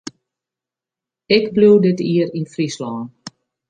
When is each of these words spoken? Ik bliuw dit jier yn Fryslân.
Ik 1.35 1.45
bliuw 1.55 1.77
dit 1.85 1.99
jier 2.07 2.29
yn 2.37 2.51
Fryslân. 2.53 3.01